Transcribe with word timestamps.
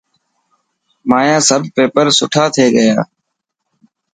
مانيا 1.09 1.37
سڀ 1.47 1.63
پيپر 1.75 2.05
سٺا 2.17 2.43
ٿي 2.53 2.65
گيا. 2.75 2.97